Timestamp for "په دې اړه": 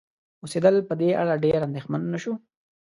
0.89-1.33